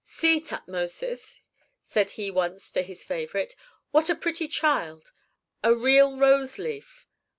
"See, 0.03 0.41
Tutmosis," 0.41 1.41
said 1.83 2.09
he 2.17 2.31
once 2.31 2.71
to 2.71 2.81
his 2.81 3.03
favorite, 3.03 3.55
"what 3.91 4.09
a 4.09 4.15
pretty 4.15 4.47
child: 4.47 5.11
a 5.63 5.75
real 5.75 6.17
rose 6.17 6.57
leaf! 6.57 7.05